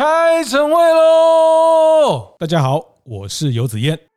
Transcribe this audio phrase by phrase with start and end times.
[0.00, 2.34] 开晨会喽！
[2.38, 4.09] 大家好，我是游子彦。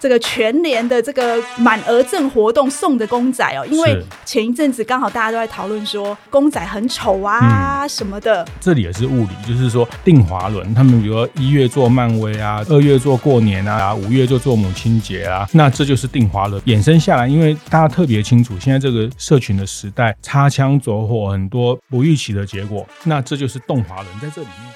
[0.00, 8.44] 这个全年的这个满额赠活动送的公仔哦，因为前一阵子刚好大家都在讨论说公仔很丑啊什么的。
[8.44, 17.26] 嗯、这里也是物理，就是说定滑轮，他们比如说一月做漫威啊，二月做过年啊，五月就做母亲节啊，那这就是定滑轮衍生下来。
[17.26, 24.72] 因为大家特别清楚，现在这个社群的时代，擦枪走火，很多不预期的结果，那这就是动滑轮在这里面。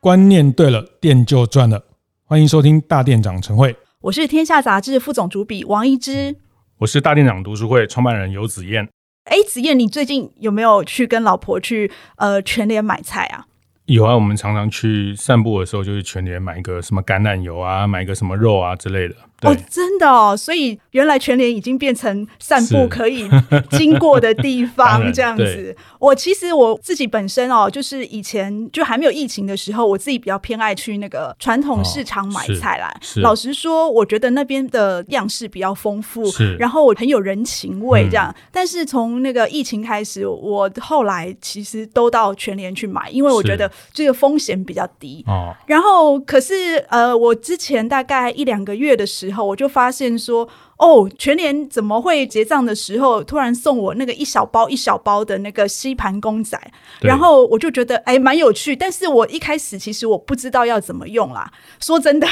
[0.00, 1.82] 观念对了，店就赚了。
[2.26, 3.74] 欢迎收听大店长晨会。
[4.04, 6.34] 我是天下杂志副总主笔王一之，
[6.78, 8.88] 我是大店长读书会创办人游子燕。
[9.24, 13.44] 哎，子燕，你最近有没有去跟老婆去呃全联买菜啊？
[13.84, 19.14] 有啊，我们常常去散步的时候，就是全联买一个什么橄榄油啊，买一个什么肉啊之类的。
[19.42, 23.28] 哦，真的哦，所以原来全联已经变成散步可以
[23.70, 25.74] 经过的地方， 这样子。
[25.98, 32.92] 我其实我自己本身哦，就是以前就还没有疫情的时候，我自己比较偏爱去那个传统市场买菜啦。
[33.16, 36.22] 哦、老实说，我觉得那边的样式比较丰富，
[36.58, 38.30] 然后我很有人情味这样。
[38.30, 45.24] 嗯、但是从那个疫情开始，我后来其实都到全联去买，因为我觉得这个风险比较低。
[45.26, 49.29] 哦，然后可是呃，我之前大概一两个月的时候。
[49.30, 56.58] 后我就发现说，哦，全年怎么会结账的时候突然送我那个一小包一小包的那个吸盘公仔？
[57.00, 58.74] 然后我就觉得哎，蛮有趣。
[58.74, 61.50] 但是我一开始其实我不知道要怎么用啦。
[61.80, 62.26] 说真的，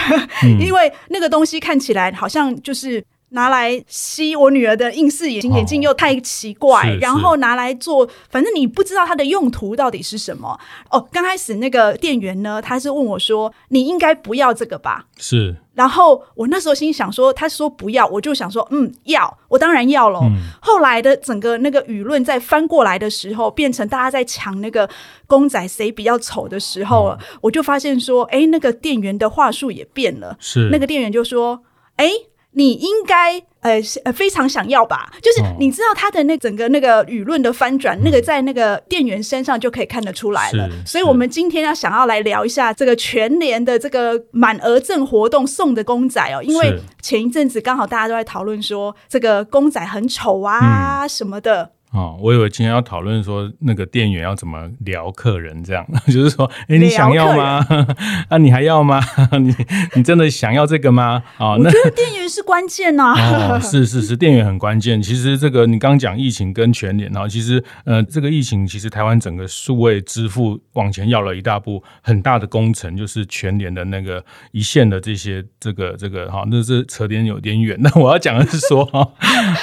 [0.45, 3.05] 嗯、 因为那个东西看起来好像就是。
[3.31, 10.59] 拿来吸我女儿的硬式眼镜，眼镜又太奇怪，然后拿来做，反正你不知道它的用途到底是什么。
[10.91, 15.57] 哦，刚开始那个店员呢，他是问我说：“你应该不要这个吧？”是。
[15.75, 20.21] 然后我那时候心想说：“他说不要，我就想说，嗯，要，我当然要喽。
[20.23, 24.89] 嗯”后来的整个那个舆论在翻过来的时候，变成大家在抢那个
[25.27, 30.71] 公仔谁比较丑的时候，嗯、我就发现说：“哎，那个店员的话术也变了。”是。
[30.73, 31.63] 那个店员就说
[31.97, 32.11] ：“哎。”
[32.59, 35.09] 你应该呃呃非常想要吧？
[35.23, 40.69] 就是你知道他的那整个那个舆论的翻转，嗯、那个在那个店员身上就可以看得出来了。
[40.85, 51.63] 所以，我们今天要想要来聊一下这个全联的这个满额赠活动送的公仔哦，因为前一阵子刚好大家都在讨论说这个公仔很丑啊什么的。
[51.63, 57.67] 嗯哦，我以为今天要讨论说那个店员要怎么聊客人，这样 就是说，哎、欸，你想要吗？
[58.29, 59.01] 啊，你还要吗？
[59.41, 59.55] 你
[59.95, 61.23] 你真的想要这个吗？
[61.39, 63.61] 哦，我觉得店员是关键呐、啊哦。
[63.61, 65.01] 是是是，店员很关键。
[65.01, 74.23] 其实这个你刚讲疫情跟全年，然后其实呃，这个疫情其实台湾整个数位支付往前要了一大步，很大的工程就是全年的那个
[74.53, 77.79] 一线的这些这个这个哈，那是扯点有点远。
[77.81, 78.85] 那我要讲的是说，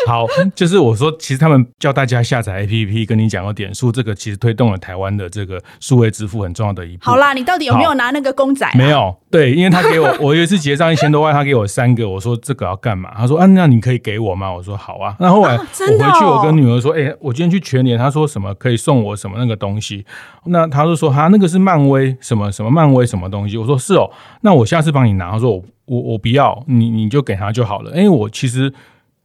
[0.07, 0.25] 好，
[0.55, 2.14] 就是我说其实他们叫大家。
[2.23, 7.05] 下载 APP 跟你讲个点数，这个其实推动了台湾的这个数位支付很重要的一步。
[7.05, 8.71] 好啦，你到底有没有拿那个公仔啊？
[8.75, 13.11] 没有，对，因为他给我， 我有一次结账一千多万，他给我三个，我说这个要干嘛？
[13.15, 14.51] 他说啊，那你可以给我吗？
[14.51, 15.15] 我说好啊。
[15.19, 20.05] 那后来我回去，我跟女儿说，哎、欸，我今天去全年，他说什么可以送我什么那个东西？
[20.45, 23.57] 那他就说他那个是漫威什么什么漫威什么东西？
[23.57, 24.09] 我说是哦，
[24.41, 25.31] 那我下次帮你拿。
[25.31, 27.91] 他说我我我不要，你你就给他就好了。
[27.91, 28.73] 因为我其实。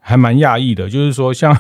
[0.03, 1.57] 还蛮讶异的，就是说像，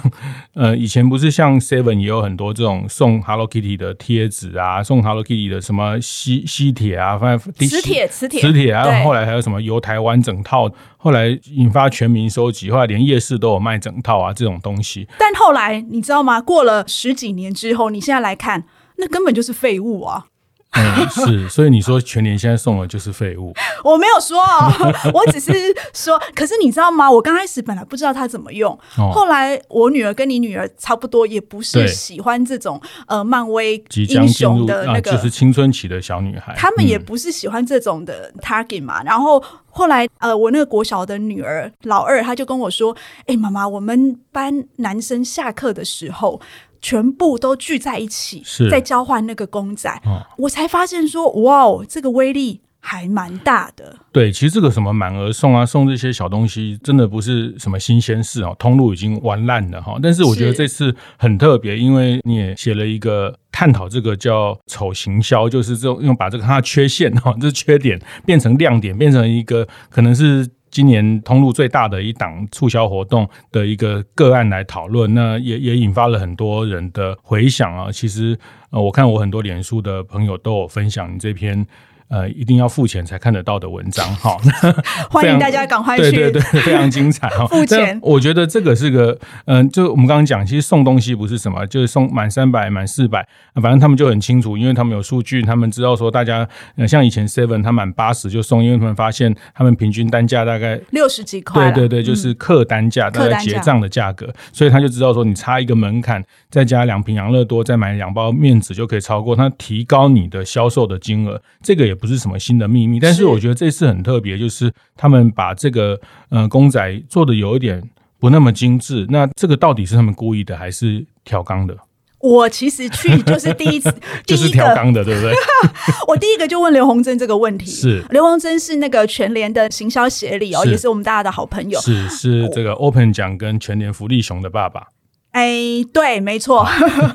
[0.54, 15.06] 呃，以前不是像 Seven 也有很多这种送 Hello Kitty 的贴纸啊，送 Hello Kitty 的什么吸吸铁啊，反正磁铁磁铁磁铁啊，后来还有什么由台湾整套，后来引发全民收集，后来连夜市都有卖整套啊这种东西。
[15.18, 16.40] 但后来你知道吗？
[16.40, 18.64] 过了十几年之后，你现在来看，
[18.96, 20.26] 那根本就是废物啊。
[20.72, 23.52] 嗯，是，所以你说全年现在送的就是废物？
[23.82, 24.72] 我没有说哦，
[25.12, 25.52] 我只是
[25.92, 27.10] 说，可是你知道吗？
[27.10, 39.02] 我刚开始本来不知道它怎么用，哦、后来我女儿跟你女儿差不多，也不是喜欢这种呃漫威英雄的那个，啊、就是青春期的小女孩，他们也不是喜欢这种的 target 嘛。
[39.02, 46.40] 嗯、然后后来呃，我那个国小的女儿老二，她就跟我说：“哎、欸，妈妈，我们班男生下课的时候。”
[46.80, 53.96] 全部都聚在一起，是在交换那个公仔，哦、我才发现说，哇哦，这个威力还蛮大的。
[54.10, 59.98] 对，其实这个什么满额送啊，送这些小东西，真的不是什么新鲜事哦，通路已经玩烂了哈。
[60.02, 70.48] 但是我觉得这次很特别，因为你也写了一个探讨这个叫丑行销，就是这种用把这个它的缺陷哈，这缺点变成亮点，变成一个可能是。
[70.70, 77.90] 今年通路最大的一档促销活动的一个个案来讨论，那也也引发了很多人的回想啊。
[77.90, 78.38] 其实
[78.70, 81.66] 呃，我看我很多脸书的朋友都有分享这篇
[82.10, 84.36] 呃一定要付钱才看得到的文章哈。
[85.10, 87.46] 欢迎大家赶快去，对对对，非常精彩哈。
[87.48, 89.16] 付钱，我觉得这个是个
[89.46, 96.46] 嗯、呃，就我们刚刚讲，其实送东西不是什么，就是送满三百满四百，反正他们就很清楚，因为他们有数据，他们知道说大家
[96.86, 116.00] 像以前 Seven 他满八十就送，因为他们发现他们平均单价大概六十几块，对对对，就是客单价，大概结账的价格，所以他就知道说你差一个门槛，再加两瓶养乐多，再买两包面纸就可以超过，他提高你的销售的金额，这个也不是什么新的秘密，但是我觉得这次很特别，就是他们把这个
[116.30, 117.82] 呃公仔做的有一点
[118.18, 121.76] 不那么精致，那这个到底是他们故意的还是调缸的？
[122.20, 123.90] 我其实去就是第一次，
[124.26, 125.32] 就是调缸的，对不对？
[126.06, 127.64] 我第一个就问刘洪珍这个问题。
[127.64, 131.80] 是刘洪珍是那个全联的行销协理哦，也是我们大家的好朋友。
[131.80, 134.88] 是是这个 Open 奖跟全联福利熊的爸爸。
[135.32, 136.66] 哎，对，没错。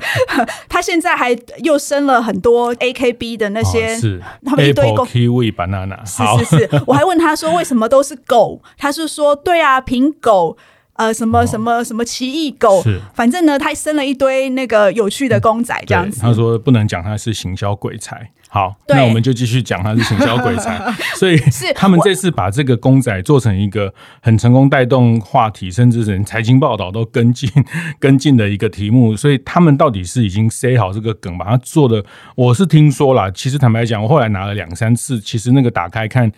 [0.68, 5.98] 他现在还又生了很多 AKB 的那些，是他们一堆狗 Kiwi Banana。
[6.04, 10.56] 是是是，我还问他说为什么都是狗，他是说对啊，苹狗。
[10.98, 16.22] 呃，什么什么什么奇异狗，是反正呢，他生了一堆那个有趣的公仔，这样子。
[16.22, 20.80] 他说不能讲他是行销鬼才，好，那我们就继续讲他是行销鬼才。
[21.20, 23.92] 所以是 他们这次把这个公仔做成一个
[24.22, 27.50] 很成功带动话题，甚至是财经报道都跟进
[28.00, 29.14] 跟进的一个题目。
[29.14, 32.02] 所以他们到底是已经塞好这个梗，把它做的，
[32.34, 36.32] 我是听说啦，其实坦白讲，我后来拿了两三次，其实那个打开看。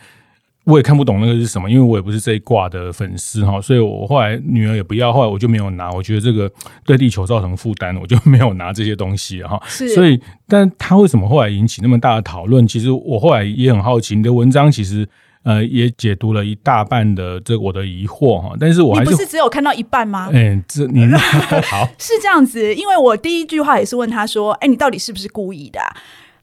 [0.68, 5.90] 我也看不懂那个是什么，因为我也不是这一挂的粉丝哈，所以我后来女儿也不要，后来我就没有拿。
[5.92, 6.50] 我觉得这个
[6.84, 9.58] 对地球造成负担，我就没有拿这些东西哈。
[9.66, 12.68] 是，所以，但他为什么后来引起那么大的讨论？
[12.68, 14.14] 其实我后来也很好奇。
[14.14, 15.08] 你的文章其实
[15.44, 20.28] 呃也解读了一大半的这我的疑惑哈，但是我还是你不是只有看到一半吗？
[20.34, 21.06] 哎、欸，这你
[21.64, 25.88] 好是这样子，因为我第一句话也是问他说：“哎、欸，你到底是不是故意的、啊？”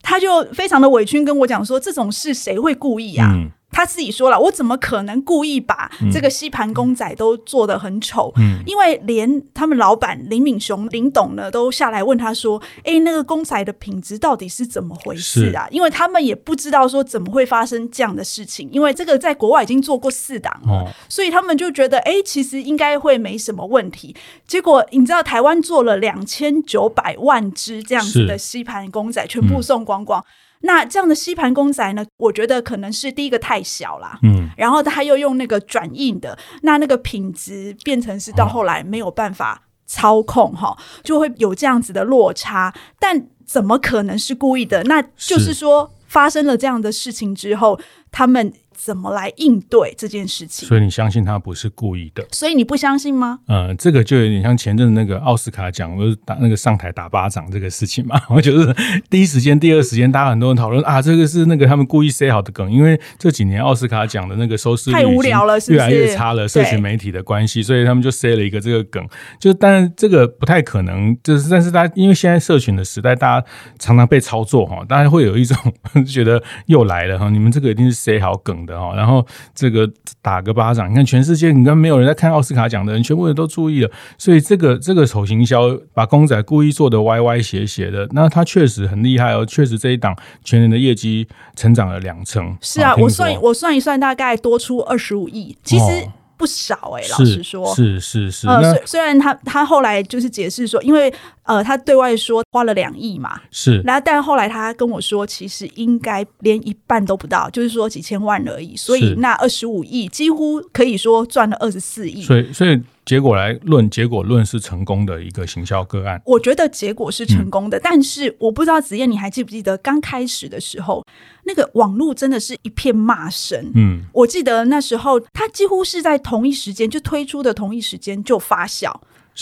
[0.02, 8.32] 他就非常的委屈跟我讲说：“这种事谁会故意啊？”嗯他自己说了，我怎么可能故意把这个吸盘公仔都做得很丑？
[8.36, 24.16] 嗯，因为连他们老板林敏雄林董呢都下来问他说：“哎，那个公仔的品质到底是怎么回事啊？”因为他们也不知道说怎么会发生这样的事情，因为这个在国外已经做过四档了，哦、所以他们就觉得哎，其实应该会没什么问题。
[24.46, 30.24] 结果你知道，台湾做了两千九百万只这样子的吸盘公仔，全部送光光。
[30.60, 32.04] 那这样的吸盘公仔呢？
[32.16, 42.74] 我觉得可能是第一个太小啦，嗯，然后他又用那个转印的，那那个品质变成是到后来没有办法操控哈，哦，就会有这样子的落差。
[42.98, 44.82] 但怎么可能是故意的？
[44.84, 47.78] 那就是说发生了这样的事情之后，
[48.10, 48.52] 他们。
[48.76, 50.68] 怎么来应对这件事情？
[50.68, 52.24] 所以你相信他不是故意的？
[52.30, 53.40] 所以你不相信吗？
[53.46, 58.20] 呃，这个就有点像前阵子那个奥斯卡奖，就是打那个上台打巴掌这个事情嘛。
[58.28, 58.74] 我就是
[59.08, 69.06] 第一时间、第二时间，大家很多人讨论啊，这个是那个他们故意塞好的梗，因为这几年奥斯卡奖的那个收视率太无聊了，越来越差了，社群媒体的关系，所以他们就塞了一个这个梗。
[69.40, 73.46] 就但是这个不太可能，就是但是大家因为现在社群的时代，大家
[73.78, 75.56] 常常被操作哈，大家会有一种
[76.06, 79.24] 觉得又来了哈，你们这个一定是塞好梗的哈，然后
[79.54, 79.88] 这个
[80.20, 90.14] 打个巴掌，你看全世界，你看没有人在看奥斯卡奖的人，全部人都注意了，所以这个这个丑行销把公仔故意做的歪歪斜斜的，那他确实很厉害哦，确实这一档
[90.44, 92.56] 全年的业绩成长了两成。
[92.60, 95.84] 是啊，我算我算一算，大概多出二十五亿，其实。
[95.84, 98.46] 哦不少哎、欸，老实说，是是是。
[98.46, 101.10] 呃，虽虽然他他后来就是解释说，因为
[101.46, 103.80] 呃，他对外说花了两亿嘛，是。
[103.82, 108.76] 然后，但后来他跟我说，其实应该连一半都不到，就是说几千万而已。
[108.76, 112.22] 所以那二十五亿几乎可以说赚了二十四亿。
[112.22, 112.80] 所以，所以。
[113.06, 116.20] 结果来论，结果论是成功的一个行销个案。
[116.26, 121.04] 我觉得结果是成功的，嗯、但是我不知道子燕，你还记不记得刚开始的时候，
[121.44, 123.70] 那个网络真的是一片骂声。
[123.76, 128.92] 嗯，我记得那时候，他几乎是在同一时间就推出的同一时间就发酵。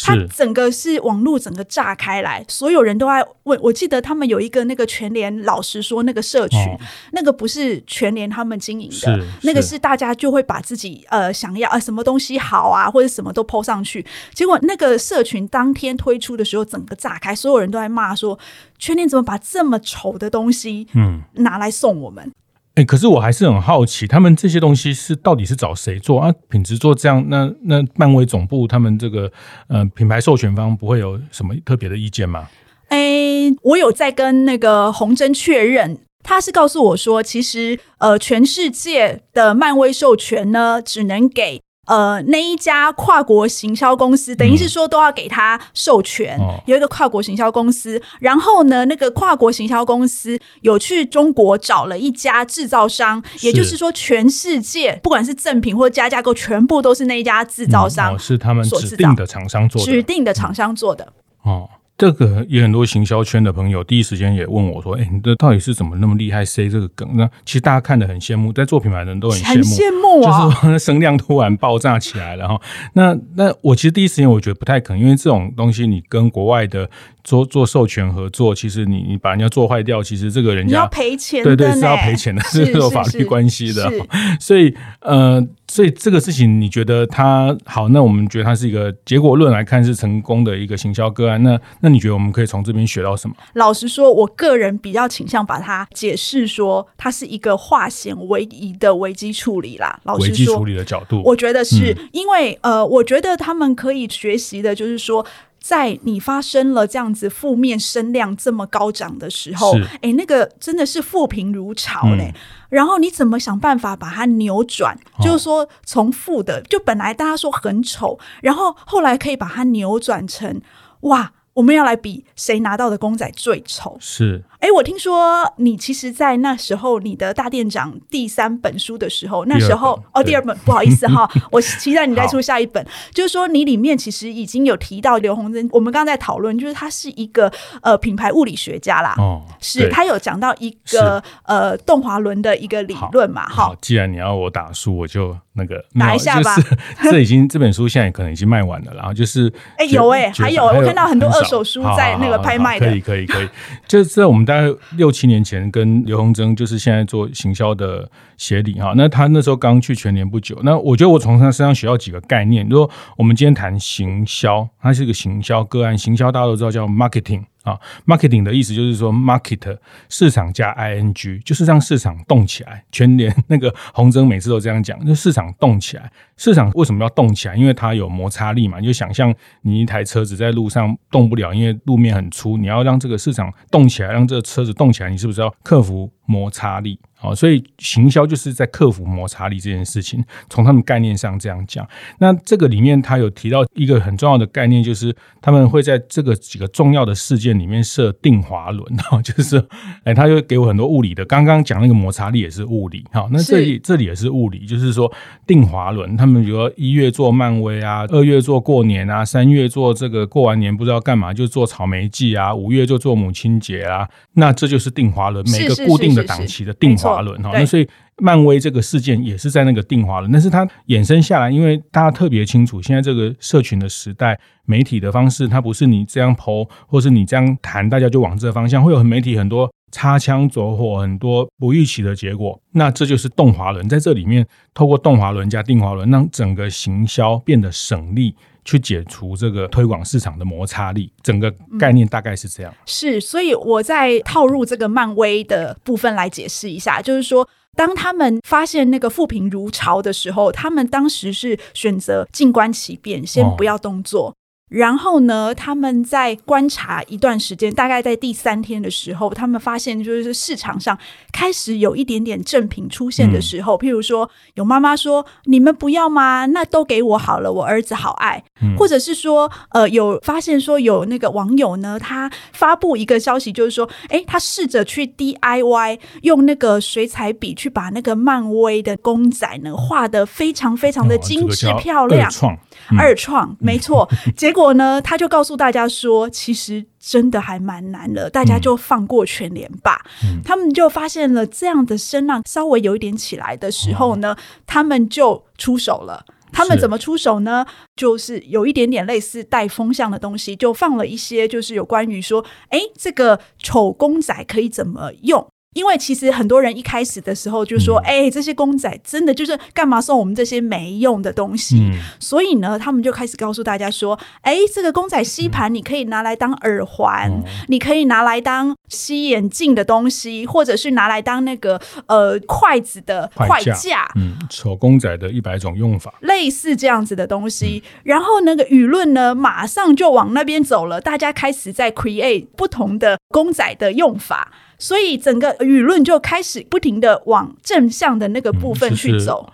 [0.02, 3.58] 它整个是网络整个炸开来，所有人都在问。
[3.62, 6.78] 我记得他们有一个那个全联，老实说，那个社群，哦、
[7.12, 14.04] 那个不是全联他们经营的，那个是大家就会把自己呃想要啊什么东西好啊，或者什么都 po 上去。
[14.32, 18.38] 结果那个社群当天推出的时候，整个炸开，所有人都在骂说，
[18.78, 22.32] 全联怎么把这么丑的东西嗯拿来送我们。
[22.74, 26.34] 哎、可是我还是很好奇，他们这些东西是到底是找谁做啊？
[26.48, 29.30] 品质做这样，那那漫威总部他们这个
[29.68, 32.48] 呃品牌授权方不会有什么特别的意见吗？
[32.88, 48.00] 哎、我有在跟那个洪真确认，他是告诉我说，其实呃全世界的漫威授权呢，只能给呃，那一家跨国行销公司，等于是说都要给他授权，嗯、有一个跨国行销公司。
[48.20, 61.12] 然后呢，那个跨国行销公司有去中国找了一家制造商，也就是说，全世界不管是正品或加价购，全部都是那一家制造商、嗯哦，是他们指定的厂商做的，指定的厂商做的。
[61.44, 61.70] 嗯、哦。
[61.96, 70.44] 这个也很多行销圈的朋友第一时间也问我说：“哎，你这到底是怎么那么厉害塞这个梗那？”其实大家看的很羡慕，在做品牌的人都很羡慕，羡慕啊！
[70.44, 72.60] 就是说声量突然爆炸起来了哈。
[72.94, 76.90] 那那我其实第一时间我觉得不太可能，因为这种东西你跟国外的。
[77.24, 83.90] 做做授权合作，其实你你把人家做坏掉，其实这个人家要赔钱，对对是要赔钱的， 是有法律关系的。
[84.38, 87.88] 所以呃，所以这个事情你觉得它好？
[87.88, 91.42] 那我们觉得它是一个结果论来看是成功的一个行销个案。
[91.42, 93.34] 那那你觉得我们可以从这边学到什么？
[93.54, 99.98] 老实说，我个人比较倾向把它解释说，它是一个化险为夷的危机处理啦。
[100.04, 105.24] 老实说，危机处理的角度，我觉得是、嗯、因为呃，我觉得他们可以学习的就是说。
[105.64, 112.30] 在你发生了这样子负面声量这么高涨的时候，哎，那个真的是负评如潮嘞。
[112.34, 114.94] 嗯、然后你怎么想办法把它扭转？
[115.18, 120.60] 哦、就是说，从负的，就本来大家说很丑，然后后来可以把它扭转成
[121.00, 121.32] 哇。
[121.54, 123.96] 我们要来比谁拿到的公仔最丑？
[124.00, 132.84] 是，哎，我听说你其实，在那时候你的大店长第三本书的时候，那时候哦，第二本不好意思哈， 我期待你再出下一本。
[133.12, 137.50] 就是说，你里面其实已经有提到刘洪珍，我们刚刚在讨论，就是他是一个
[137.82, 145.36] 呃品牌物理学家啦，哦，是他有讲到一个呃动滑轮的一个理论嘛，好，既然你要我打书，我就。
[145.56, 146.56] 那个打一下吧，
[147.08, 153.48] 这已经这本书现在可能已经卖完了，然后就是哎有哎还有我看到很多二手书在那个拍卖的，可以可以可以，
[153.86, 167.44] 就是在我们大概六七年前跟刘洪征就是现在做行销的协理哈，那他那时候刚去全年不久，那我觉得我从他身上学到几个概念，如果我们今天谈行销，它是一个行销个案，行销大家都知道叫 marketing。
[167.64, 169.76] 啊，marketing 的意思就是说，market
[170.08, 172.84] 市场加 ing，就是让市场动起来。
[172.92, 176.08] 全年那个洪增每次都这样讲，就市场动起来。
[176.36, 177.56] 市场为什么要动起来？
[177.56, 178.78] 因为它有摩擦力嘛。
[178.80, 182.56] 你就想象你一台车子在路上动不了，因为路面很粗。
[182.56, 186.98] 你要让这个市场动起来，让这个车子动起来，你是不是要克服摩擦力？
[187.16, 190.22] 好，所以行销就是在克服摩擦力这件事情。
[190.50, 191.88] 从他们概念上这样讲，
[192.18, 198.96] 那这个里面他有提到一个很重要的概念，就是他们会在这个几个重要的事件里面设定滑轮。
[198.98, 199.64] 哈， 就是
[200.02, 201.24] 哎，他就给我很多物理的。
[201.24, 203.02] 刚刚讲那个摩擦力也是物理。
[203.10, 205.10] 哈，那这里这里也是物理，就是说
[205.46, 206.14] 定滑轮。
[206.18, 214.06] 他们比如说一月做漫威啊，二月做过年啊，三月做这个过完年不知道干嘛就做草莓季啊，五月就做母亲节啊。
[214.34, 217.16] 那这就是定滑轮，每个固定的档期的定滑。
[217.16, 232.60] 滑轮哈，那所以漫威这个事件也是在那个定滑轮，但是它衍生下来，因为大家特别清楚，现在这个社群的时代，媒体的方式，它不是你这样 po，或是你这样谈，大家就往这个方向，会有媒体很多擦枪走火，很多不预期的结果。
[232.72, 238.34] 那这就是动滑轮，在这里面透过动滑轮加定滑轮，让整个行销变得省力。
[238.64, 242.72] 去解除这个推广市场的摩擦力，整个概念大概是这样。
[242.72, 254.28] 嗯、是，所以我再套入这个漫威的部分来解释一下，就是说，当他们发现那个负评如潮的时候，他们当时是选择静观其变，先不要动作。
[254.28, 254.34] 哦
[254.70, 260.98] 然后呢，他们在观察一段时间，大概在第三天的时候，他们发现就是市场上
[261.30, 266.46] 开始有一点点正品出现的时候，嗯、譬如说有妈妈说：“你们不要吗？
[266.46, 268.42] 那都给我好了，我儿子好爱。
[268.60, 282.30] 嗯”或者是说，呃，有发现说有那个网友呢，他发布一个消息，就是说，哎，他试着去 DIY 用那个水彩笔去把那个漫威的公仔呢画得非常非常的精致漂亮。
[282.40, 282.56] 哦
[282.98, 284.06] 二创、嗯、没错，
[284.36, 290.04] 结果呢，他就告诉大家说，其实真的还蛮难的，大家就放过全联吧。
[290.22, 296.26] 嗯、他们就发现了这样的声浪稍微有一点起来的时候呢，哦、他们就出手了。
[296.54, 297.66] 他们怎么出手呢？
[297.68, 305.46] 是就是有一点点类似带风向的东西，就放了一些，就是有关于说，哎，这个丑公仔可以怎么用。
[305.74, 327.82] 因为其实很多人一开始的时候就说：“哎、嗯欸，这些公仔真的就是干嘛送我们这些没用的东西？”嗯、所以呢，他们就开始告诉大家说：“哎、欸，这个公仔吸盘你可以拿来当耳环，嗯、你可以拿来当吸眼镜的东西，或者是拿来当那个呃筷子的筷架。”嗯，丑公仔的一百种用法，类似这样子的东西。
[327.84, 334.52] 嗯、然后那个舆论呢，马上就往那边走了，大家开始在 create 不同的公仔的用法。
[334.78, 339.46] 所以整个舆论就开始不停的往正向的那个部分去走。
[339.48, 339.52] 嗯、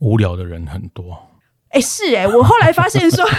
[0.00, 1.28] 无聊的人很多，
[1.70, 3.24] 哎，是哎，我后来发现说。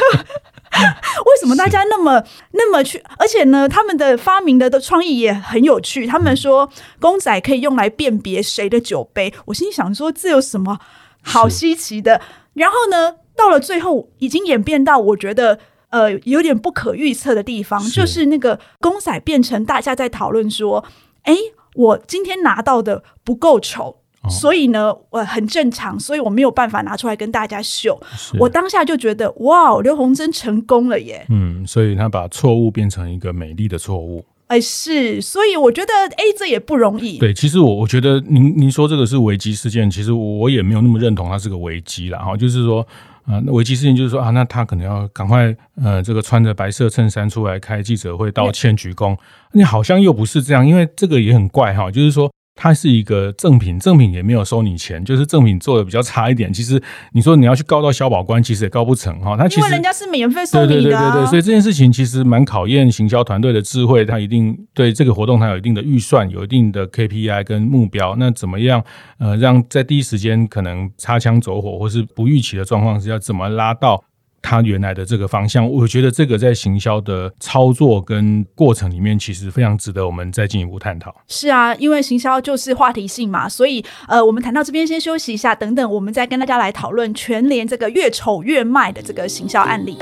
[0.73, 2.97] 为什么大家那么那么去？
[3.19, 6.07] 而且呢，他们的发明的的创意也很有趣。
[6.07, 6.67] 他们说
[6.99, 10.79] 公仔可以用来辨别谁的酒杯，我心里想说这有什么
[11.21, 12.19] 好稀奇的？
[12.55, 15.59] 然后呢，到了最后已经演变到我觉得
[15.93, 20.83] 呃有点不可预测的地方，是就是那个公仔变成大家在讨论说，
[21.21, 21.33] 哎，
[21.75, 23.99] 我今天拿到的不够丑。
[24.29, 28.01] 所以呢，我很正常，所以我没有办法拿出来跟大家秀。
[28.39, 31.25] 我当下就觉得，哇，刘洪珍成功了耶！
[31.27, 34.23] 嗯，所以他把错误变成一个美丽的错误。
[34.47, 37.17] 哎，是，所以我觉得，哎，这也不容易。
[37.17, 42.19] 对，其实我我觉得您您说这个是危机事件，其实我也没有那么认同它是个危机啦。
[42.19, 42.37] 哈。
[42.37, 42.87] 就是说，
[43.25, 49.17] 啊、呃，那危机事件就是说啊，那他可能要赶快呃，这个穿着白色衬衫出来开记者会道歉鞠躬。
[49.53, 52.31] 你好像又不是这样，因为这个也很怪哈，就是说。
[52.55, 56.53] 它是一个赠品，赠品也没有收你钱，就是赠品做的比较差一点。
[56.53, 56.81] 其实
[57.13, 59.35] 你说你要去告到消保官，其实也告不成哈。
[59.35, 64.05] 他其实因为人家是免费送你的，啊，对对对对对，所以这件事情其实蛮考验行销团队的智慧。
[64.05, 68.15] 他一定对这个活动，他有一定的预算，有一定的 KPI 跟目标。
[68.17, 68.83] 那怎么样
[69.17, 74.03] 呃，让在第一时间可能擦枪走火或是不预期的状况是要怎么拉到？
[74.43, 81.15] 他原来的这个方向，我觉得这个在行销的操作跟过程里面，其实非常值得我们再进一步探讨。
[81.27, 89.97] 是啊，因为行销就是话题性嘛，所以呃，我们谈到这边先休息一下，等等我们再跟大家来讨论全联这个越丑越卖的这个行销案例。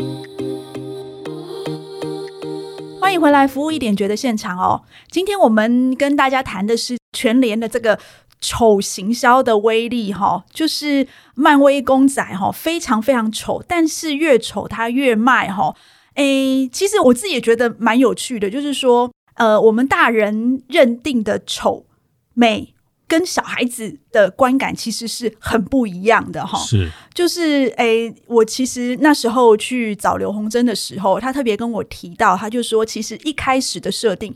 [3.00, 4.82] 欢迎回来，服务一点觉得现场哦。
[5.10, 8.00] 今天我们跟大家谈的是全联的这个。
[8.42, 15.76] 丑行销的威力，哈，就是漫威公仔，哈，非常非常丑，但是越丑它越卖，哈。
[16.16, 21.86] 诶，其实我自己也觉得蛮有趣的，就是说，呃，我们大人认定的丑
[22.34, 22.74] 美
[23.08, 26.58] 跟小孩子的观感其实是很不一样的，哈。
[26.60, 34.36] 是，就是，诶，我其实那时候去找刘洪珍的时候，他特别跟我提到，他就说，其实一开始的设定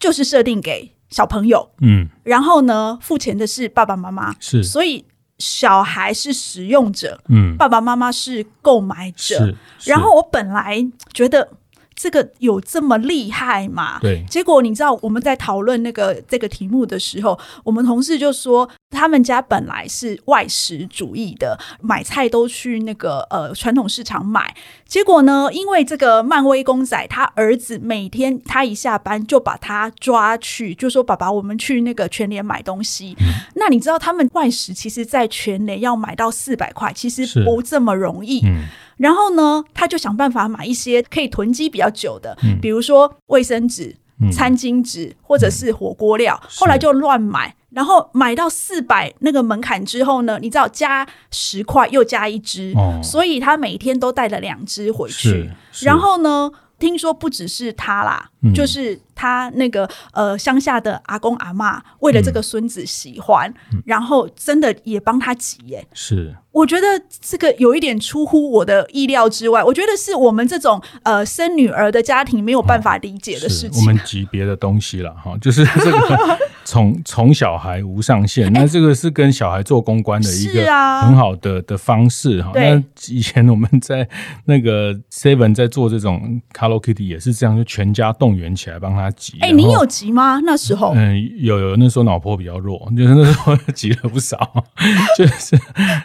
[0.00, 0.90] 就是设定给。
[1.14, 5.04] 小朋友，嗯，然后呢，付钱的是爸爸妈妈，是，所以
[5.38, 9.54] 小孩是使用者，嗯，爸爸妈妈是购买者，
[9.84, 11.48] 然后我本来觉得。
[11.94, 13.98] 这个有这么厉害吗？
[14.00, 14.24] 对。
[14.28, 24.54] 结果你知道我们在讨论那个这个题目的时候，我们同事就说他们家本来是外食主义的，买菜都去那个呃传统市场买。
[24.86, 33.16] 结果呢，因为这个漫威公仔，他儿子每天他一下班就把他抓去，就说爸爸，我们去那个全联买东西。
[33.20, 38.40] 嗯、那你知道他们外食其实，在全联要买到四百块，其实不这么容易。
[38.44, 38.66] 嗯。
[38.96, 46.38] 然后呢，他就想办法买一些可以囤积比较久的，嗯、比如说卫生纸、嗯、餐巾纸或者是火锅料。
[46.42, 55.50] 嗯、后来就乱买，然后买到四百那个门槛之后呢，你知道加十块又加一支，哦、所以他每天都带了两支回去。
[55.82, 59.00] 然后呢，听说不只是他啦，嗯、就是。
[59.16, 65.86] 他那个呃乡下的阿公阿妈为了这个孙子喜欢，嗯、然后真的也帮他急耶。
[65.92, 66.86] 是，我觉得
[67.20, 69.62] 这个有一点出乎我的意料之外。
[69.62, 73.80] 我觉得是我们这种呃生女儿的家庭没有办法理解的事情。
[73.80, 78.52] 我们级别的东西了哈，就是这个 宠宠小孩无上限。
[78.52, 80.64] 那这个是跟小孩做公关的一个
[81.02, 82.50] 很好的的方式哈。
[82.54, 84.08] 那以前我们在
[84.46, 89.10] 那个 Seven 在做这种 Hello Kitty 也是这样，就全家动员起来帮他。
[89.40, 90.40] 哎，你有急吗？
[90.44, 94.64] 那时候，嗯，有有，那时候脑波比较弱，就是那时候 急了不少，
[95.18, 95.58] 就是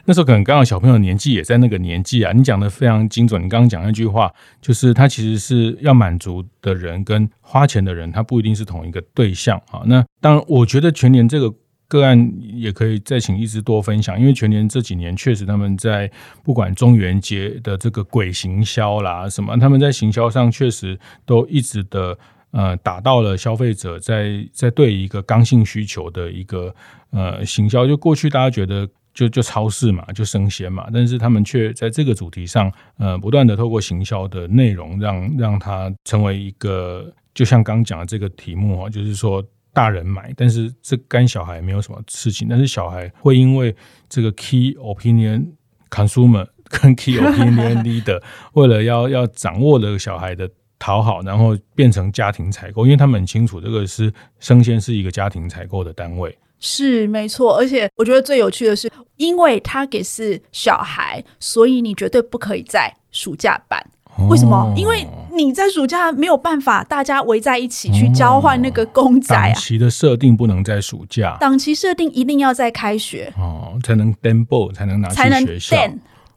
[0.06, 2.32] 那时候可能刚好小朋友年纪也在那个年纪啊。
[2.34, 9.82] 你讲的非常精准，你刚刚讲那句话，就是他其实是要满足的人跟花钱的人，他不一定是同一个对象啊。
[9.86, 11.52] 那当然，我觉得全年这个
[11.88, 16.10] 个案也可以再请一直多分享，因为全年这几年确实他们在
[16.44, 22.16] 不管中元节的这个鬼行销啦什么，他们在行销上确实都一直的。
[22.52, 26.74] 呃，打到了消费者在在对一个刚性需求的一个
[27.12, 43.76] 呃行销，就过去大家觉得就就超市嘛，就生鲜嘛，但是他们却在这个主题上，呃，不断的透过行销的内容让，让让它成为一个，就像刚讲的这个题目啊，就是说大人买，但是这跟小孩没有什么事情，但是小孩会因为
[44.08, 45.48] 这个 key opinion
[45.90, 48.22] consumer 跟 key opinion leader
[48.54, 50.50] 为了要要掌握这个小孩的。
[50.82, 57.58] 讨好，然后变成家庭采购，因为他们很清楚这个是生鲜是一个家庭采购的单位，是没错。
[57.58, 63.86] 而且我觉得最有趣的是，因为他给是小孩，所以你绝对不可以在暑假办。
[64.20, 64.74] 哦、为什么？
[64.76, 69.48] 因为你在暑假没有办法，大家围在一起去交换那个公仔啊。
[69.48, 75.78] 档期的设定不能在暑假，档期设定一定要在开学哦，才能 demo 才能拿去学校。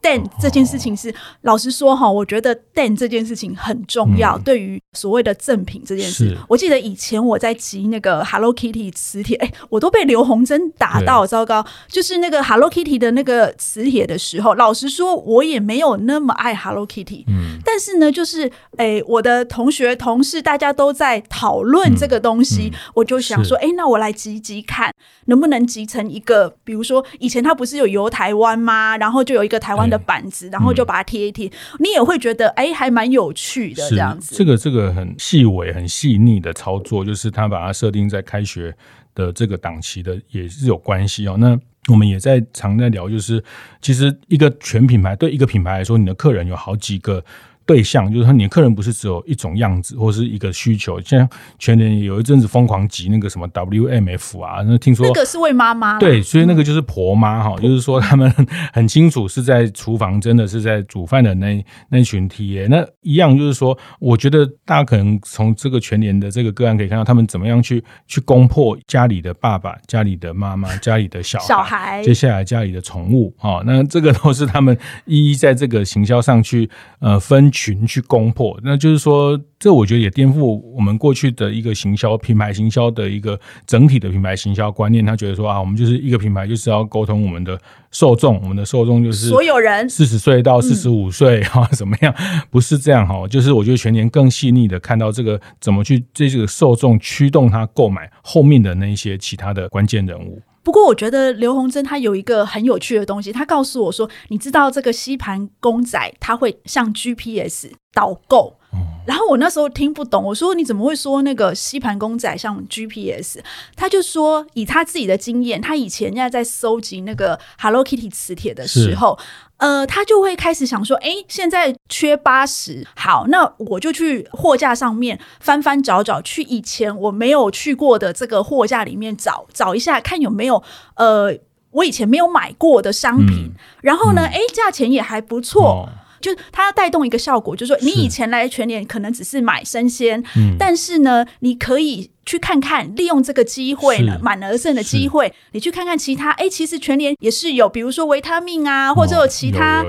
[0.03, 1.13] 但这件事情是，哦、
[1.43, 4.37] 老实说哈，我觉得但这件事情很重要。
[4.37, 11.65] 嗯、对于所谓的赠品这件事，我记得以前我在集那个 Hello Kitty 磁铁，哎，我都被刘洪珍打到，糟糕！
[11.87, 17.23] 就是那个 Hello Kitty 的那个磁铁的时候，老实说，我也没有那么爱 Hello Kitty。
[17.29, 24.93] 嗯，但是呢，就是哎，我的同学同事大家都在讨论这个东西，嗯嗯、我就想说，哎是，那我来集集看，
[25.27, 28.97] 能不能集成一个，比如说以前他不是有游台湾吗？
[28.97, 29.92] 然后就有一个台湾。
[29.93, 34.35] 的板子，然后就把它贴一贴，嗯、你也会觉得哎，还蛮有趣的这样子。
[34.35, 38.75] 这个这个很细微、很细腻的操作，就是他把它设定在开学
[39.13, 41.35] 的这个档期的，也是有关系哦。
[41.37, 43.43] 那我们也在常在聊，就是
[43.81, 47.23] 其实一个全品牌对一个品牌来说，你的客人有好几个。
[47.65, 50.99] 对象就是说，你的客人不是只有一种样子或是一个需求。
[51.01, 58.29] 像全年有一阵子疯狂挤那个什么 WMF 啊，那听说那个是为妈妈对，所以那个就是婆妈哈，嗯、就是说他们
[58.73, 62.67] 很清楚是在厨房，真的是在煮饭的那那群 TA。
[62.67, 77.52] 那一样就是说，我觉得大家可能从这个全年的这个个案可以看到，他们怎么样去去攻破家里的爸爸、家里的妈妈、家里的小孩，小孩接下来家里的宠物啊，那这个都是他们一一在这个行销上去呃分。
[77.53, 85.05] 群去攻破，那就是说，这我觉得也颠覆我们过去的一个行销品牌行销的一个整体的品牌行销观念。
[85.05, 87.57] 他觉得说啊，我们就是一个品牌，就是要沟通我们的
[87.91, 92.13] 受众，我们的受众就是所有人，四十岁到四十五岁哈， 怎么样？
[92.49, 100.41] 不是这样哈，就是我觉得全年更细腻的看到这个怎么去这个受众驱动他购买后面的那些其他的关键人物。
[100.63, 108.57] 不过，我觉得刘洪珍他有一个很有趣的东西，他告诉我说：“你知道这个吸盘公仔，它会像 GPS 导购。”
[109.05, 113.39] 然后我那时候听不懂，我说：“你怎么会说那个吸盘公仔像 GPS？”
[113.75, 119.19] 他就说：“以他自己的经验，他以前在在搜集那个 Hello Kitty 磁铁的时候。”
[119.57, 130.61] 呃，他就会开始想说，哎，现在缺八十，好，那我就去货架上面翻翻找找，去以前我没有去过的这个货架里面找找一下，看有没有
[130.95, 131.33] 呃，
[131.71, 133.45] 我以前没有买过的商品。
[133.45, 135.63] 嗯、然后呢，哎、嗯，价钱也还不错。
[135.63, 135.89] 哦
[136.23, 149.85] 就它要带动一个效果，就是说你以前来全联可能只是买生鲜，嗯、但是呢，你可以去看看，利用这个机会呢，满而剩的机会，你去看看其他，哎，其实全联也是有，比如说维他命啊，或者有其他、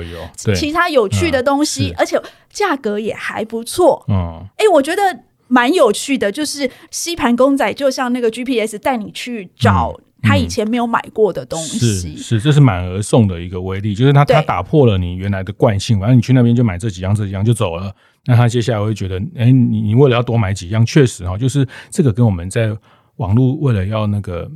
[0.56, 2.20] 其他有趣的东西，嗯、而且
[2.50, 4.04] 价格也还不错。
[4.08, 9.94] 嗯，哎，我觉得蛮有趣的，就是吸盘公仔，就像那个 GPS 带你去找。
[9.98, 17.94] 嗯他以前没有买过的东西，嗯、是是，这是满额送的一个威力，就是他他打破了你原来的惯性，反正你去那边就买这几样这几样就走了。
[18.24, 22.74] 那他接下来会觉得，哎、欸，你你为了要多买几样，确实哈，就是这个跟我们在
[23.16, 24.50] 网络为了要那个。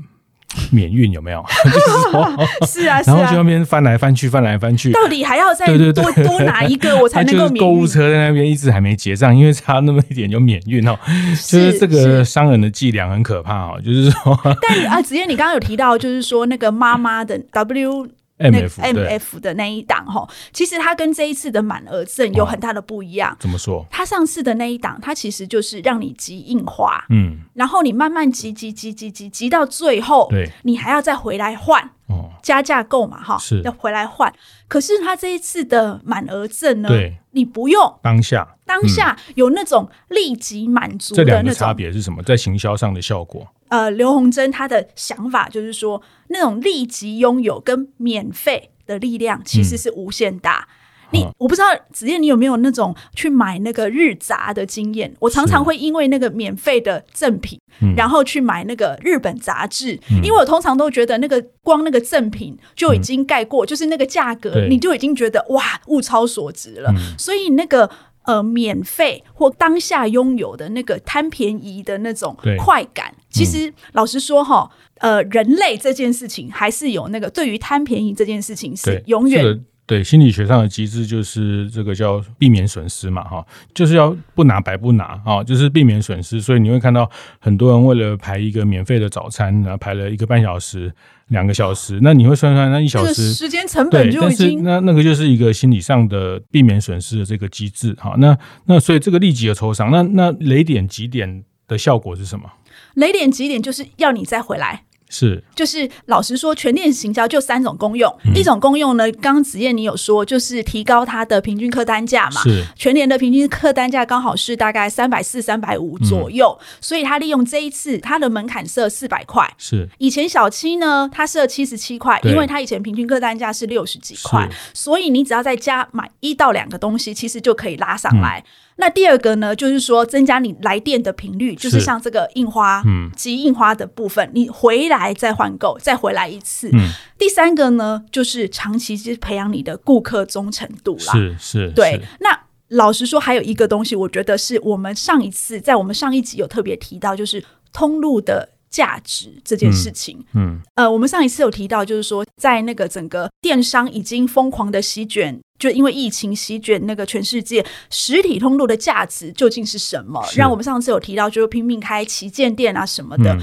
[0.71, 1.45] 免运有没有？
[1.65, 7.49] 就是说，是啊，然后就那边翻来翻去，翻来翻去，到底还要再多多拿一个我才能够？
[7.61, 10.99] 购物车在那边一直还没结账，因为差那么一点就免运哦。
[11.47, 13.81] 就是这个商人的伎俩很可怕哦。
[13.85, 18.09] 就是说，但啊，子燕，你刚刚有提到，就是说那个妈妈的 W。
[18.39, 23.37] M F M F 的那一档哈，其实它跟这一次的满额赠有很大的不一样。
[23.39, 23.85] 怎么说？
[23.91, 34.33] 它上次的那一档，它其实就是让你集印花，嗯，然后你慢慢集集集集集集到最后，对，你还要再回来换，哦，加价购嘛哈，是要回来换。
[34.69, 41.37] 可是它这一次的满额赠呢，对，你不用当下，当下有那种立即满足的那种。
[41.37, 42.21] 这两个差别是什么？
[42.25, 43.47] 在行销上的效果？
[43.69, 50.67] 呃，刘洪珍他的想法就是说，那种立即拥有跟免费的力量其实是无限大。
[50.67, 50.75] 嗯、
[51.11, 55.13] 你我不知道子嫣，你有没有那种去买那个日杂的经验？
[55.21, 57.59] 我常常会因为那个免费的赠品，
[57.97, 66.91] 然后去买那个日本杂志，嗯、因为我通常都觉得那个光那个赠品就已经盖过，嗯、就是那个价格，你就已经觉得哇物超所值了。
[66.97, 67.91] 嗯、所以那个。
[68.25, 90.93] 呃，免费或当下拥有的那个贪便宜的那种快感，嗯、其实老实说哈，呃，人类这件事情还是有那个对于贪便宜这件事情是永远对，心理学上的机制就是这个叫避免损失嘛哈，就是要不拿白不拿啊，就是避免损失，所以你会看到很多人为了排一个免费的早餐，然后排了一个半小时。
[91.29, 98.15] 两个小时，那你会算算那一小时时间成本就已经那那个就是一个心理上的避免损失的这个机制哈。
[98.17, 102.51] 那那所以这个立即的抽伤，那那雷点几点的效果是什么？
[102.95, 108.15] 雷点几点就是要你再回来，是，就是老实说，全店行销就三种功用。
[108.25, 112.43] 嗯、一种功用呢，刚刚子燕你有说，就是提高它的平均客单价嘛。
[112.43, 119.49] 是，全年的平均客单价刚好是大概三百四、三百五左右，嗯、所以他利用这一次，它的门槛设四百块。
[119.57, 128.41] 是，以前小七呢，它设七十七块，因为它以前平均客单价是六十几块，所以你只要再加买一到两个东西，其实就可以拉上来。
[128.41, 136.71] 嗯那第二个呢，就是说增加你来电的频率，就是像这个印花，嗯，及印花的部分，你回来再换购，再回来一次。
[136.73, 136.89] 嗯，
[137.19, 141.13] 第三个呢，就是长期去培养你的顾客忠诚度啦。
[141.13, 142.01] 是是，对。
[142.21, 148.49] 那老实说，还有一个东西，我觉得是我们上一次在我们上一集有特别提到，就是通路的。
[148.71, 160.23] 价值这件事情，嗯，嗯呃，我们上一次有提到，就是说，在那个整个电商已经疯狂的席卷，就因为疫情席卷那个全世界，实体通路的价值究竟是什么？
[160.37, 163.35] 让我们上次有提到，就是拼命开旗舰店啊什么的。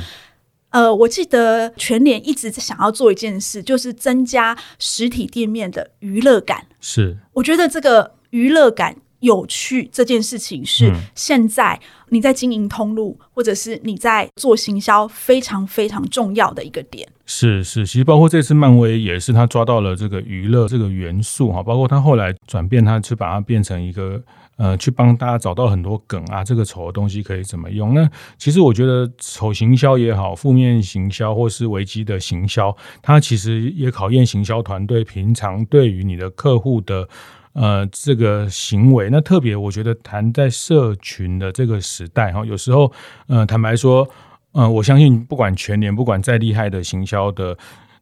[0.69, 6.67] 嗯、呃，我记得全联一直想要做一件事，就是增加实体店面的娱乐感。
[6.79, 8.95] 是，我觉得这个娱乐感。
[9.25, 17.07] 有趣这件事情是现在你在经营通路，嗯、或者是你在做行销非常非常重要的一个点。
[17.25, 24.21] 是是，其实包括这次漫威也是他抓到了这个娱乐这个元素哈，包括他后来转变，他去把它变成一个
[24.57, 27.95] 呃，去帮大家找到很多梗啊，这个丑的东西可以怎么用？
[27.95, 28.07] 那
[28.37, 37.09] 其实我觉得丑行销也好，负面行销或是危机的行销，它其实也考验行销团队平常对于你的客户的。
[37.55, 42.91] 呃，这个行为，那特别我觉得谈在社群的这个时代哈，有时候，
[43.27, 44.05] 呃，坦白说，
[44.51, 47.57] 呃，我相信不管全年，不管再厉害的行销的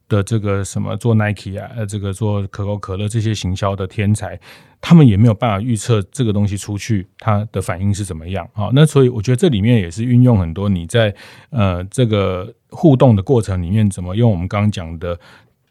[0.08, 4.36] 的这个什么做 Nike 啊，呃，这个做可口可乐这些行销的天才，
[4.80, 8.70] 他们也没有办法预测这个东西出去它的反应是怎么样啊。
[8.72, 11.14] 那所以我觉得这里面也是运用很多你在
[11.50, 15.16] 呃这个互动的过程里面，怎么用我们刚刚讲的。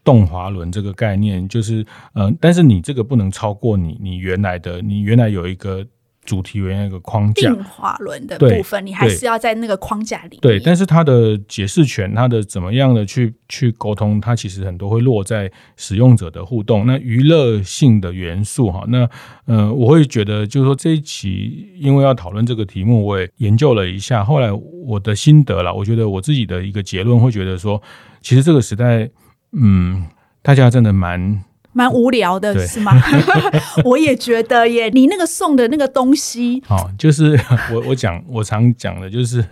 [0.04, 1.80] 动滑轮这个概念就是，
[2.12, 5.84] 嗯、呃，但是你这个不能超过你你原来的，你原来有一个
[6.24, 7.50] 主题原来一个框架。
[7.50, 10.40] 定滑轮的部分，你还是要在那个框架里面。
[10.40, 16.86] 对，但是它的解释权，它的怎么样的去去沟通，它其实很多会落在使用者的互动。
[16.86, 19.08] 那娱乐性的元素，哈，那
[19.46, 27.82] 嗯、呃，我会觉得就是说这一期因为要讨论这个题目，我也研究了一下，后来我的心得了，我觉得我自己的一个结论会觉得说，
[28.20, 29.10] 其实这个时代。
[29.56, 30.06] 嗯，
[30.42, 32.92] 大家真的蛮蛮无聊的，是吗？
[33.84, 34.88] 我也觉得耶。
[34.90, 37.38] 你那个送的那个东西，好，就是
[37.72, 39.44] 我我讲我常讲的，就是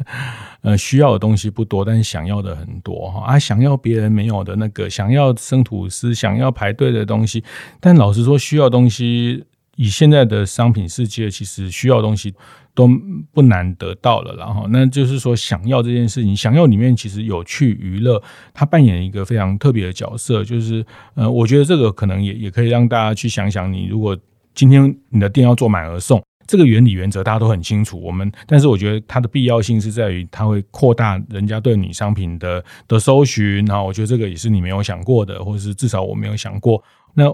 [0.62, 7.42] 呃，需要的东西不多，但是想要的很多哈啊，想要别人没有的那个，想要生吐司，想要排队的东西。
[7.80, 9.44] 但老实说，需要东西，
[9.76, 12.34] 以现在的商品世界，其实需要东西。
[12.74, 12.88] 都
[13.34, 18.18] 不难得到了，然后那就是说，想要这件事情，想要里面其实有趣娱乐，
[18.54, 20.42] 它扮演一个非常特别的角色。
[20.42, 20.82] 就是
[21.12, 24.16] 呃，我觉得这个可能也也可以让大家去想想，你如果
[24.54, 28.00] 今天你的店要做满额送， 这个原理原则大家都很清楚。
[28.00, 33.62] 我们但是我觉得它的必要性是在于，它会扩大人家对你商品的的搜寻。
[33.66, 36.82] 然后我觉得这个也是你没有想过的，或者是至少我没有想过。
[37.12, 37.24] 那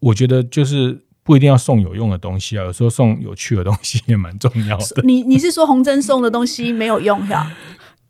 [0.00, 1.00] 我觉得就是。
[1.24, 5.02] 不一定要送有用的东西啊，有时候送有趣的东西也蛮重要的。
[5.02, 7.50] 你你是说红针送的东西没有用是吧？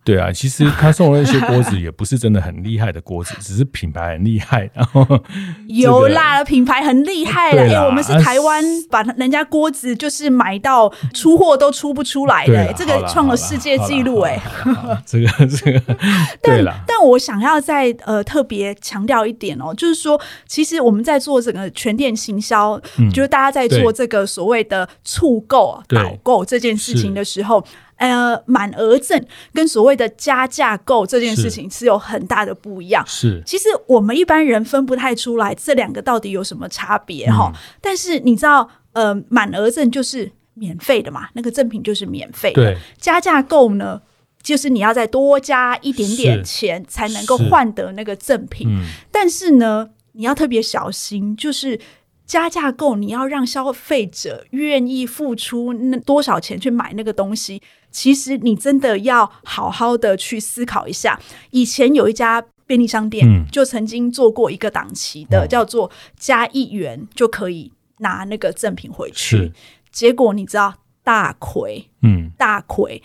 [0.05, 4.69] 对啊，其实他送的那些锅子也不是真的很厉害的锅子，只是品牌很厉害。
[4.75, 5.23] 然后、 这个、
[5.67, 7.63] 有啦，品牌很厉害了。
[7.63, 14.21] 哎，我们是台湾，把人家锅子就是买到出货都出不出来的，啦这个创了世界纪录。
[14.21, 14.39] 哎，
[15.07, 15.81] 这个 这个，
[16.43, 16.75] 对了。
[16.87, 27.65] 但我想要再呃特别强调一点哦，就是说，其实我们在做整个全店行销，嗯、就是大家在做这个所谓的促购、导购这件事情的时候。
[28.11, 33.05] 呃，满额赠跟所谓的加价购这件事情是有很大的不一样。
[33.07, 37.53] 是，其实我们一般人分不太出来这两个到底有什么差别哈。
[37.55, 42.63] 嗯、但是你知道，呃，满额赠就是免费的嘛，那个赠品就是免费的。
[42.63, 44.01] 对，加价购呢，
[44.43, 48.67] 就是你要再多加一点点钱才能够换得那个赠品。
[48.69, 51.79] 嗯、但是呢，你要特别小心，就是。
[52.27, 57.61] 加价购，你要让消费者愿意付出那多少钱去买那个东西，
[57.95, 61.19] 其实你真的要好好的去思考一下。
[61.51, 69.37] 以前有一家便利商店，嗯、就曾经做过一个档期的，哦、叫做加一元就可以拿那个赠品回去。
[69.37, 69.53] 是
[69.93, 73.01] 结果你知道大亏，嗯，大亏。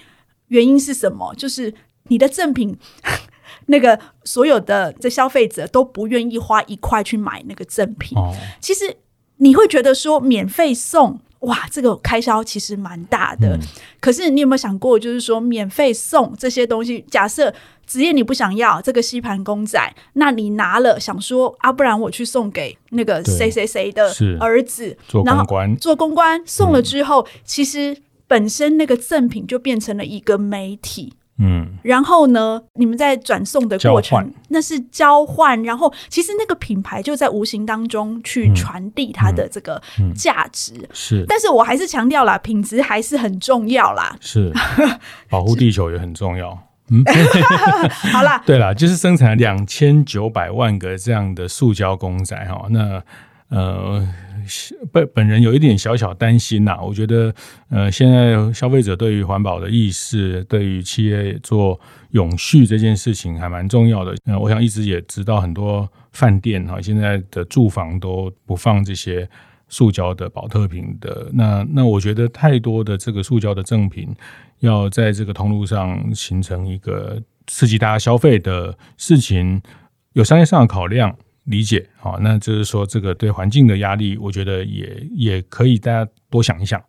[0.48, 1.32] 原因是什么？
[1.36, 1.72] 就是
[2.08, 2.76] 你的赠品，
[3.68, 8.18] 那个所有的这消费者都不愿意花一块去买那个赠品。
[8.18, 8.98] 哦、其实。
[9.42, 13.56] 你会觉得说免费送哇，这个开销其实蛮大的。
[13.56, 13.60] 嗯、
[14.00, 17.06] 可是你有没有想过，就是说免费送这些东西？
[17.10, 17.54] 假设
[17.88, 19.80] 职业你不想要这个吸盘公仔，
[20.14, 27.96] 那你拿了想说啊，不然我去送给那个谁谁谁的儿子，做公关，做公关送了之后，嗯、其实
[28.28, 31.14] 本身那个赠品就变成了一个媒体。
[31.42, 39.82] 嗯，然后呢，你们在转送的过程，那是交换，然后其实那个品牌就在无形当中去传递它的这个
[40.14, 40.74] 价值。
[40.74, 44.16] 嗯嗯嗯、是，但是我还是强调啦，品质还是很重要啦。
[44.20, 44.52] 是，
[45.30, 46.58] 保护地球也很重要。
[46.90, 47.04] 嗯，
[48.12, 53.02] 好啦， 对啦，就是生产两千九百万个这样的塑胶公仔哈，那
[53.48, 54.08] 呃。
[54.92, 57.34] 本本人有一点小小担心呐，我觉得，
[57.70, 61.80] 呃，现在消费者对于环保的意识，对于企业做
[62.12, 64.16] 永续这件事情还蛮重要的。
[64.26, 69.30] 呃，我想一直也知道很多饭店哈，现在的住房都不放这些
[69.68, 71.30] 塑胶的保特瓶的。
[71.34, 74.14] 那那我觉得太多的这个塑胶的赠品，
[74.60, 79.62] 要在这个通路上形成一个刺激大家消费的事情，
[80.14, 81.16] 有商业上的考量。
[81.46, 86.82] 理解，好，那就是说，这个对环境的压力，我觉得也也可以大家多想一想。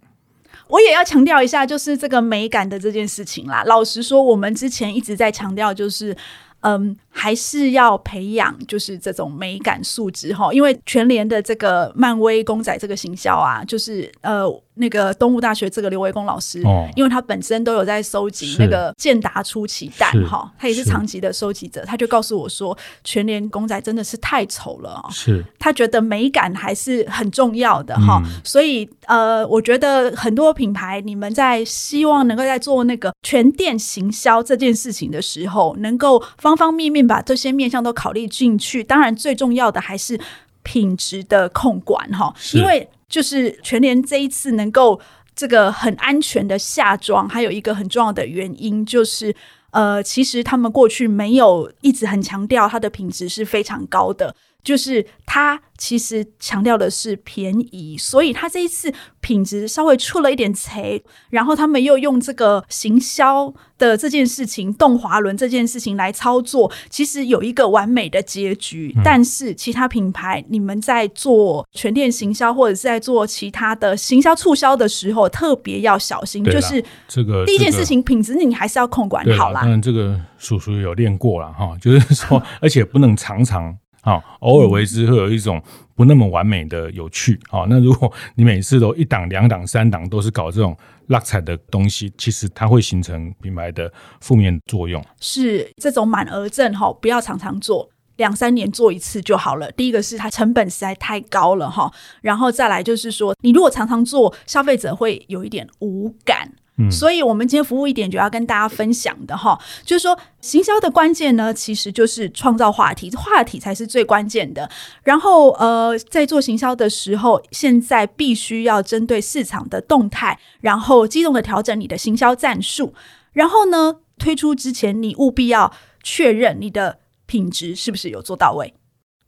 [0.68, 3.62] 我也要强调一下，就是这个美感的这件事情啦。
[3.64, 6.16] 老实说，我们之前一直在强调，就是。
[6.60, 14.44] 嗯，还是要培养就是这种美感素质哈，因为全联的这个漫威公仔这个行销啊，就是呃
[14.74, 40.18] 那个东吴大学这个刘维公老师，哦，因为他本身都有在收集那个健达出奇蛋哈，他也是长期的收集者，他就告诉我说，全联公仔真的是太丑了，是，他觉得美感还是很重要的哈，嗯，所以呃，我觉得很多品牌你们在希望能够在做那个全店行销这件事情的时候，能够方方面面把这些面向都考虑进去，当然最重要的还是
[40.62, 45.00] 品质的控管哈，因为就是全联这一次能够
[45.34, 49.34] 这个很安全的下装，还有一个很重要的原因就是，
[49.70, 54.34] 呃，其实他们过去没有一直很强调它的品质是非常高的。
[54.62, 68.92] 就是它其实强调的是便宜，所以它这一次品质稍微出了一点贼，然后他们又用这个行销的这件事情，动滑轮这件事情来操作，其实有一个完美的结局。
[68.96, 76.44] 嗯、但是其他品牌，你们在做全店行销或者是在做其他的行销促销的时候，特别要小心。
[76.44, 79.62] 就是这个第一件事情，品质你还是要控管好啦。
[79.64, 83.78] 嗯，这个叔叔有练过了哈，就是说， 而且不能常常。
[84.02, 85.62] 好，偶尔为之会有一种
[85.94, 87.38] 不那么完美的有趣。
[87.48, 90.74] 好，那如果你每次都一档、两档、三档都是搞这种
[91.08, 95.04] 落彩的东西，其实它会形成品牌的负面作用。
[95.20, 99.70] 是这种满额赠哈，不要常常做，两三年做一次就好了。
[99.72, 106.50] 第一个是它成本实在太高了哈，然后再来就是说，你如果常常做，消费者会有一点无感。
[106.88, 114.70] 所以，我们今天服务一点就要跟大家分享的哈，就是说，行销的关键呢，其实就是创造话题，话题才是最关键的。
[115.02, 122.94] 然后，呃，在做行销的时候，现在必须要针对市场的动态，然后机动的调整你的行销战术。
[123.32, 128.72] 然后呢，推出之前，你务必要确认你的品质是不是有做到位。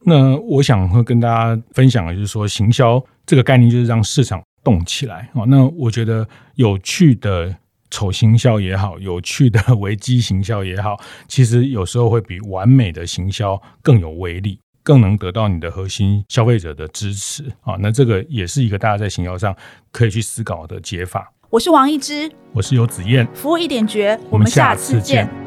[0.05, 4.43] 那我想会跟大家分享的就是说，行销这个概念就是让市场。
[4.63, 5.45] 动起来哦！
[5.47, 7.57] 那我觉得有趣的
[7.91, 10.97] 丑行销也好，有趣的危机行销也好，
[11.29, 17.77] 其实有时候会比完美的行销更有威力，更能得到你的核心消费者的支持啊！
[17.81, 19.55] 那这个也是一个大家在行销上
[19.91, 21.33] 可以去思考的解法。
[21.51, 25.42] 我是王一之，我是游子燕，服务一点绝，我们下次见。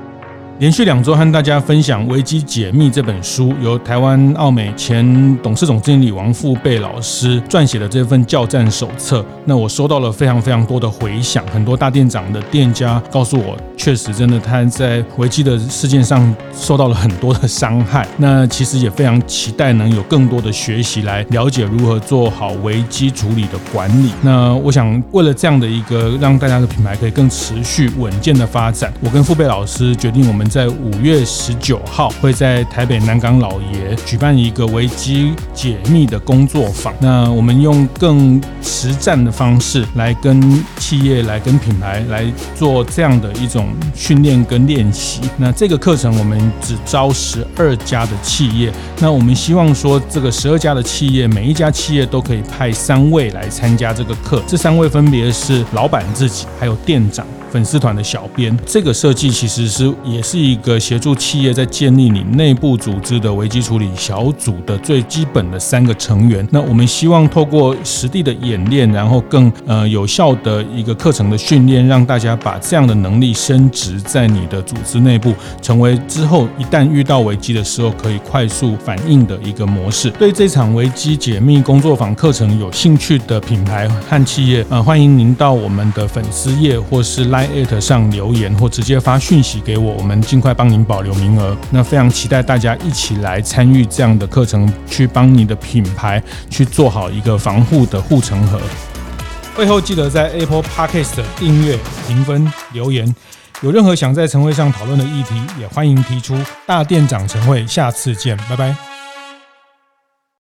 [0.58, 9.24] 连续两周和大家分享《危机解密》这本书，由台湾奥美前董事总经理王富贝老师撰写的这份教战手册。
[9.44, 18.08] 那我收到了非常非常多的回响，很多大店长的店家告诉我，确实真的他在危机的事件上受到了很多的伤害。
[18.16, 24.10] 那其实也非常期待能有更多的学习来了解如何做好危机处理的管理。
[24.22, 30.45] 那我想为了这样的一个让大家的品牌可以更持续稳健的发展，我跟富贝老师决定我们。
[30.50, 36.94] 在五月十九号，会在台北南港老爷举办一个危机解密的工作坊。
[37.00, 45.22] 那我们用更实战的方式来跟企业、来跟品牌来做这样的一种训练跟练习。
[45.38, 48.72] 那这个课程我们只招十二家的企业。
[49.00, 54.42] 那我们希望说，这个十二家的企业，每一家企业都可以派三位来参加这个课。
[54.48, 57.26] 这三位分别是老板自己，还有店长。
[57.52, 58.58] 粉丝团的小编。
[58.66, 66.48] 这个设计其实是也是一个协助企业在建立你内部组织的危机处理小组的最基本的三个成员。
[66.52, 80.10] 那我们希望透过实地的演练，然后更呃有效的一个课程的训练，让大家把这样的能力升值在你的组织内部，成为之后一旦遇到危机的时候可以快速反应的一个模式。
[80.12, 91.56] 对这场危机解密工作坊课程有兴趣的品牌和企业，呃，欢迎您到我们的粉丝页或是 Line@ 上留言，或直接发讯息给我，我们尽快帮您保留名额。
[91.72, 98.60] 那非常期待大家一起来参与这样的课程，去帮你的品牌去做好一个防护的护城河。
[99.56, 101.78] 会后记得在 Apple Podcast 订阅、
[102.08, 103.16] 评分、留言。
[103.62, 106.38] 有任何想在晨会上讨论的议题，也欢迎提出。
[106.66, 108.95] 大店长晨会，下次见，拜拜。